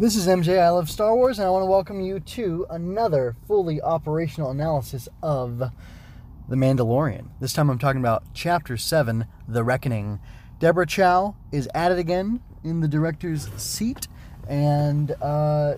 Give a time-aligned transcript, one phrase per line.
[0.00, 0.60] This is MJ.
[0.60, 5.08] I love Star Wars, and I want to welcome you to another fully operational analysis
[5.24, 7.30] of The Mandalorian.
[7.40, 10.20] This time I'm talking about Chapter 7 The Reckoning.
[10.60, 14.06] Deborah Chow is at it again in the director's seat,
[14.48, 15.74] and uh,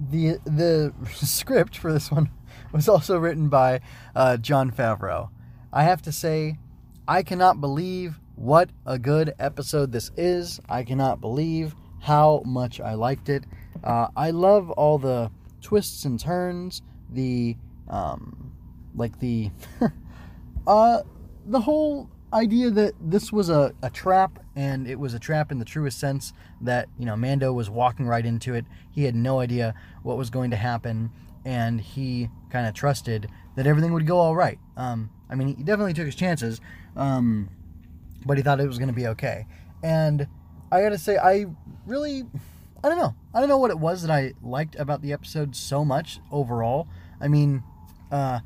[0.00, 2.30] the, the script for this one
[2.72, 3.80] was also written by
[4.16, 5.28] uh, Jon Favreau.
[5.72, 6.58] I have to say,
[7.06, 10.58] I cannot believe what a good episode this is.
[10.68, 13.44] I cannot believe how much I liked it.
[13.82, 15.30] Uh, I love all the
[15.62, 17.56] twists and turns, the
[17.88, 18.52] um,
[18.94, 19.50] like the
[20.66, 21.00] uh,
[21.46, 25.58] the whole idea that this was a, a trap and it was a trap in
[25.58, 28.66] the truest sense that you know Mando was walking right into it.
[28.90, 31.10] He had no idea what was going to happen,
[31.46, 34.58] and he kind of trusted that everything would go all right.
[34.76, 36.60] Um, I mean, he definitely took his chances,
[36.96, 37.48] um,
[38.26, 39.46] but he thought it was going to be okay.
[39.82, 40.28] And
[40.74, 41.46] I got to say, I
[41.86, 42.24] really,
[42.82, 43.14] I don't know.
[43.32, 46.88] I don't know what it was that I liked about the episode so much overall.
[47.20, 47.62] I mean,
[48.10, 48.40] uh,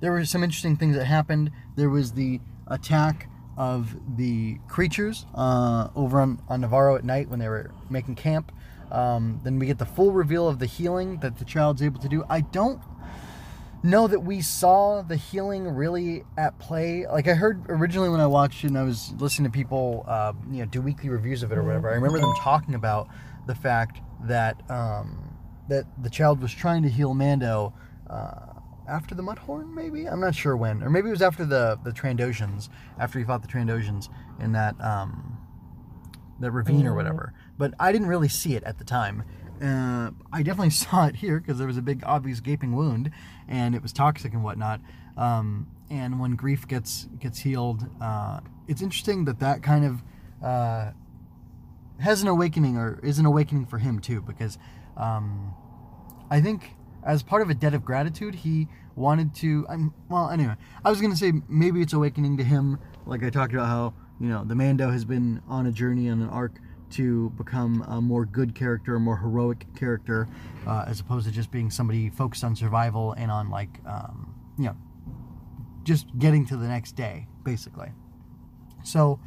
[0.00, 1.50] there were some interesting things that happened.
[1.76, 7.38] There was the attack of the creatures uh, over on, on Nevarro at night when
[7.38, 8.50] they were making camp.
[8.90, 12.08] Um, then we get the full reveal of the healing that the child's able to
[12.08, 12.24] do.
[12.30, 12.80] I don't
[13.84, 17.06] know that we saw the healing really at play.
[17.06, 20.32] Like I heard originally when I watched it and I was listening to people, uh,
[20.50, 21.90] you know, do weekly reviews of it or whatever.
[21.90, 23.08] I remember them talking about
[23.46, 25.36] the fact that um,
[25.68, 27.74] that the child was trying to heal Mando
[28.08, 28.54] uh,
[28.88, 31.90] after the Mudhorn, maybe I'm not sure when, or maybe it was after the the
[31.90, 34.08] Trandoshans, after he fought the Trandoshans
[34.40, 35.38] in that um,
[36.40, 37.34] that ravine or whatever.
[37.58, 39.24] But I didn't really see it at the time.
[39.62, 43.10] Uh, I definitely saw it here because there was a big obvious gaping wound,
[43.48, 44.80] and it was toxic and whatnot.
[45.16, 50.02] Um, and when Greef gets gets healed, uh, it's interesting that that kind of
[50.42, 50.90] uh,
[52.00, 54.58] has an awakening or is an awakening for him too, because
[54.96, 55.54] um,
[56.30, 56.72] I think
[57.04, 59.66] as part of a debt of gratitude, he wanted to.
[59.68, 63.52] I'm, well, anyway, I was gonna say maybe it's awakening to him, like I talked
[63.52, 66.58] about how you know the Mando has been on a journey on an arc
[66.94, 70.28] to become a more good character, a more heroic character,
[70.66, 74.64] uh, as opposed to just being somebody focused on survival and on like, um, you
[74.64, 74.76] know,
[75.82, 77.88] just getting to the next day, basically.
[78.82, 79.20] So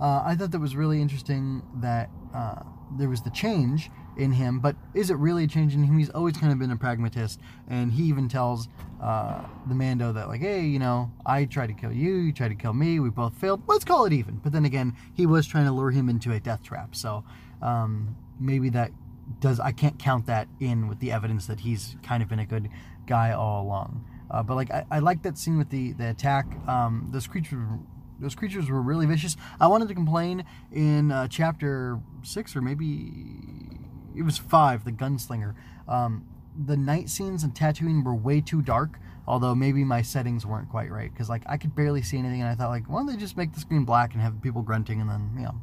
[0.00, 2.62] uh, I thought that was really interesting that uh,
[2.96, 5.98] there was the change in him, but is it really a change in him?
[5.98, 8.68] He's always kind of been a pragmatist, and he even tells
[9.02, 12.48] uh, the Mando that, like, hey, you know, I tried to kill you, you tried
[12.48, 13.62] to kill me, we both failed.
[13.66, 14.36] Let's call it even.
[14.36, 17.24] But then again, he was trying to lure him into a death trap, so
[17.62, 18.92] um, maybe that
[19.40, 19.60] does.
[19.60, 22.68] I can't count that in with the evidence that he's kind of been a good
[23.06, 24.04] guy all along.
[24.30, 26.46] Uh, but like, I, I like that scene with the the attack.
[26.68, 27.68] Um, those creatures
[28.20, 29.36] those creatures were really vicious.
[29.60, 33.12] I wanted to complain in uh, chapter six or maybe
[34.16, 35.54] it was five, the gunslinger.
[35.86, 36.24] Um,
[36.66, 38.98] the night scenes in Tatooine were way too dark.
[39.26, 42.48] Although maybe my settings weren't quite right because like I could barely see anything, and
[42.48, 45.02] I thought like, why don't they just make the screen black and have people grunting,
[45.02, 45.54] and then you know,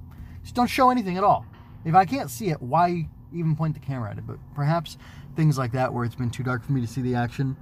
[0.43, 1.47] just don't show anything at all.
[1.83, 4.27] If I can't see it, why even point the camera at it?
[4.27, 4.99] But perhaps
[5.35, 7.57] things like that where it's been too dark for me to see the action.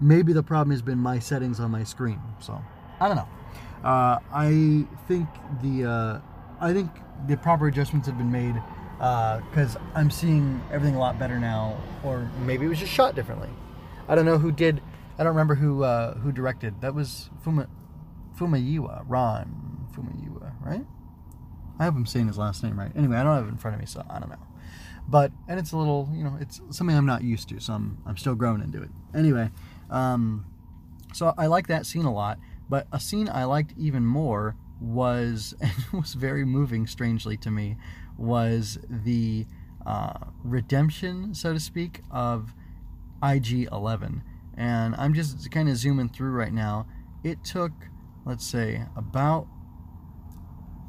[0.00, 2.20] Maybe the problem has been my settings on my screen.
[2.38, 2.62] So
[3.00, 3.28] I don't know.
[3.82, 5.28] Uh, I think
[5.62, 6.20] the uh,
[6.60, 6.90] I think
[7.26, 8.54] the proper adjustments have been made
[8.98, 13.14] because uh, I'm seeing everything a lot better now, or maybe it was just shot
[13.14, 13.50] differently.
[14.08, 14.80] I don't know who did.
[15.18, 16.80] I don't remember who uh, who directed.
[16.80, 17.68] That was Fuma
[18.38, 20.84] Fumayiwa, Ron Fumayiwa, right?
[21.78, 22.92] I hope I'm saying his last name right.
[22.96, 24.38] Anyway, I don't have it in front of me, so I don't know.
[25.08, 27.98] But and it's a little, you know, it's something I'm not used to, so I'm
[28.06, 28.90] I'm still growing into it.
[29.14, 29.50] Anyway,
[29.90, 30.46] um,
[31.12, 32.38] so I like that scene a lot.
[32.68, 37.76] But a scene I liked even more was and was very moving, strangely to me,
[38.18, 39.46] was the
[39.86, 42.52] uh, redemption, so to speak, of
[43.22, 44.22] IG 11.
[44.56, 46.86] And I'm just kind of zooming through right now.
[47.22, 47.72] It took,
[48.24, 49.46] let's say, about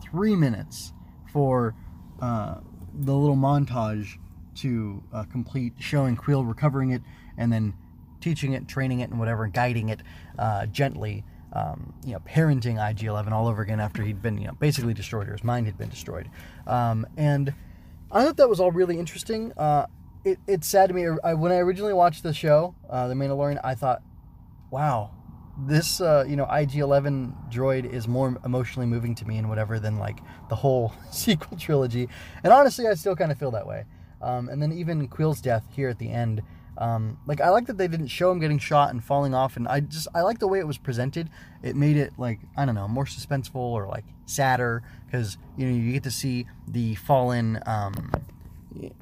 [0.04, 0.94] three minutes
[1.32, 1.76] for
[2.22, 2.56] uh,
[2.94, 4.18] the little montage
[4.56, 7.02] to uh, complete, showing Kuiil recovering it
[7.38, 7.74] and then
[8.22, 10.02] teaching it, training it, and whatever, guiding it
[10.40, 11.24] uh, gently
[11.56, 15.30] um, you know, parenting IG-11 all over again after he'd been, you know, basically destroyed
[15.30, 16.30] or his mind had been destroyed.
[16.68, 17.54] Um, and
[18.12, 19.54] I thought that was all really interesting.
[19.58, 19.88] Uh,
[20.26, 21.08] it, it's sad to me.
[21.24, 24.02] I, when I originally watched the show, uh, The Mandalorian, I thought,
[24.70, 25.12] wow,
[25.58, 29.98] this, uh, you know, IG-11 droid is more emotionally moving to me and whatever than
[29.98, 30.20] like
[30.50, 32.10] the whole sequel trilogy.
[32.44, 33.86] And honestly, I still kind of feel that way.
[34.22, 36.42] Um, and then even Kuiil's death here at the end
[36.78, 39.68] um, like I like that they didn't show him getting shot and falling off, and
[39.68, 41.30] I just I like the way it was presented.
[41.64, 45.76] It made it like I don't know more suspenseful or like sadder because you know
[45.76, 48.12] you get to see the fallen um,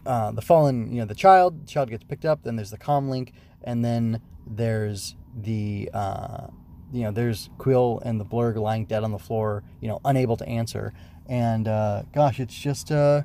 [0.05, 1.63] uh, the fallen, you know, the child.
[1.63, 2.43] The child gets picked up.
[2.43, 3.33] Then there's the com link,
[3.63, 6.47] and then there's the, uh,
[6.91, 10.37] you know, there's Kuiil and the Blurrg lying dead on the floor, you know, unable
[10.37, 10.93] to answer.
[11.27, 13.23] And uh, gosh, it's just uh,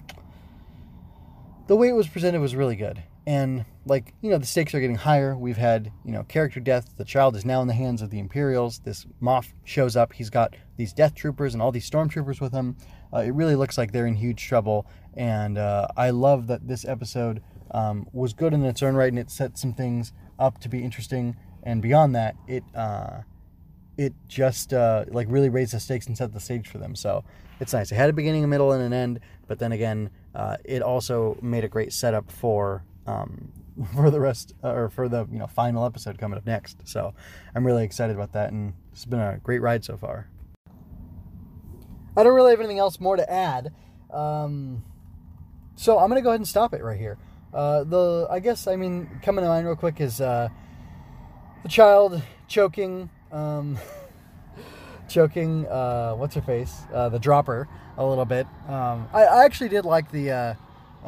[1.67, 3.03] the way it was presented was really good.
[3.27, 5.37] And like you know, the stakes are getting higher.
[5.37, 6.97] We've had you know character death.
[6.97, 8.81] The child is now in the hands of the Imperials.
[8.81, 10.13] This Moff shows up.
[10.13, 12.77] He's got these Death Troopers and all these Stormtroopers with him.
[13.13, 14.87] Uh, it really looks like they're in huge trouble.
[15.15, 19.19] And uh, I love that this episode um, was good in its own right, and
[19.19, 21.37] it set some things up to be interesting.
[21.63, 23.23] And beyond that, it uh,
[23.97, 26.95] it just uh, like really raised the stakes and set the stage for them.
[26.95, 27.25] So
[27.61, 27.91] it's nice.
[27.91, 29.21] It had a beginning, a middle, and an end.
[29.47, 33.53] But then again, uh, it also made a great setup for um,
[33.95, 36.87] for the rest or for the you know final episode coming up next.
[36.87, 37.15] So
[37.55, 40.29] I'm really excited about that, and it's been a great ride so far.
[42.17, 43.73] I don't really have anything else more to add,
[44.13, 44.83] um,
[45.77, 47.19] so I'm gonna go ahead and stop it right here.
[47.55, 50.49] Uh, the I guess I mean coming to mind real quick is uh,
[51.63, 53.11] the child choking.
[53.31, 53.79] Um,
[55.09, 57.67] choking uh, what's her face uh, the dropper
[57.97, 60.57] a little bit um, I, I, actually did like the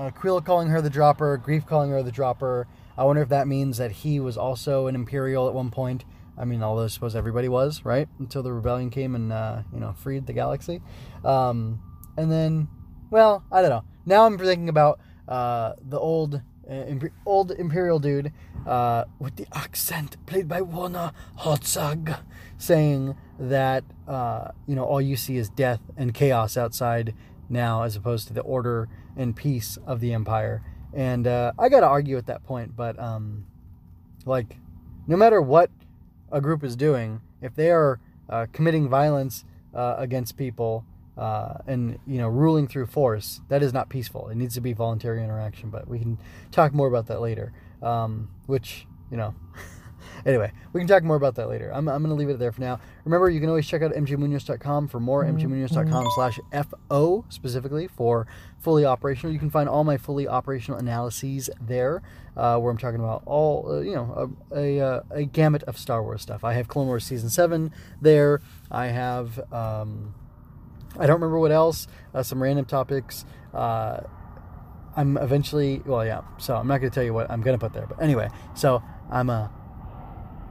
[0.01, 2.67] uh, Kuiil calling her the dropper, Greef calling her the dropper.
[2.97, 6.07] I wonder if that means that he was also an Imperial at one point.
[6.39, 8.09] I mean, although I suppose everybody was, right?
[8.19, 10.81] Until the rebellion came and, uh, you know, freed the galaxy.
[11.23, 11.83] Um,
[12.17, 12.69] and then,
[13.11, 13.85] well, I don't know.
[14.07, 16.85] Now I'm thinking about uh, the old uh,
[17.27, 18.33] old Imperial dude
[18.67, 22.13] uh, with the accent played by Werner Herzog
[22.57, 27.15] saying that, uh, you know, all you see is death and chaos outside
[27.51, 30.63] now as opposed to the order and peace of the empire.
[30.93, 33.47] And uh, I got to argue at that point, but um,
[34.25, 34.57] like,
[35.07, 35.71] no matter what
[36.33, 40.85] a group is doing, if they are uh, committing violence uh, against people
[41.17, 44.29] uh, and you know ruling through force, that is not peaceful.
[44.29, 45.71] It needs to be voluntary interaction.
[45.71, 46.19] But we can
[46.51, 47.53] talk more about that later.
[47.83, 49.35] Um, which you know.
[50.27, 51.71] Anyway, we can talk more about that later.
[51.73, 52.79] I'm, I'm going to leave it there for now.
[53.05, 58.27] Remember, you can always check out mgmunoz.com for more, mgmunoz.com slash FO specifically for
[58.59, 59.33] fully operational.
[59.33, 62.03] You can find all my fully operational analyses there,
[62.37, 65.79] uh, where I'm talking about all, uh, you know, a, a, uh, a, gamut of
[65.79, 66.45] Star Wars stuff.
[66.45, 68.41] I have Clone Wars Season 7 there.
[68.71, 70.15] I have, um,
[70.99, 73.25] I don't remember what else, uh, some random topics.
[73.55, 74.01] Uh,
[74.97, 77.65] I'm eventually, well, yeah, so I'm not going to tell you what I'm going to
[77.65, 77.87] put there.
[77.87, 79.51] But anyway, so I'm a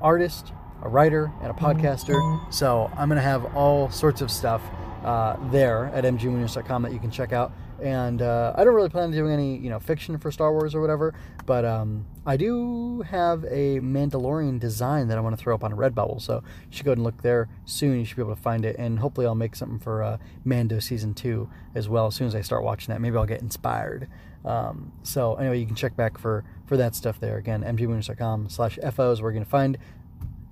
[0.01, 0.51] artist,
[0.81, 2.54] a writer, and a podcaster.
[2.54, 4.62] So I'm going to have all sorts of stuff
[5.04, 7.51] uh, there at mgmunoz.com that you can check out.
[7.81, 10.75] And uh, I don't really plan on doing any, you know, fiction for Star Wars
[10.75, 11.13] or whatever,
[11.46, 15.72] but um, I do have a Mandalorian design that I want to throw up on
[15.72, 16.22] a Redbubble.
[16.22, 18.00] So you should go and look there soon.
[18.00, 20.80] You should be able to find it, and hopefully I'll make something for uh, Mando
[20.80, 22.07] season two as well.
[22.07, 24.10] As soon as I start watching that, maybe I'll get inspired.
[24.44, 27.38] Um, so anyway, you can check back for for that stuff there.
[27.38, 29.78] Again, mgmunoz.com slash where you're going to find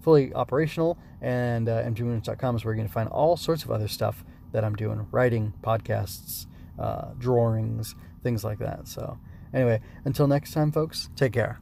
[0.02, 4.24] fully operational, and uh, is where you're going to find all sorts of other stuff
[4.52, 6.46] that I'm doing, writing, podcasts,
[6.80, 8.88] uh, drawings, things like that.
[8.88, 9.18] So
[9.54, 11.60] anyway, until next time, folks, take care.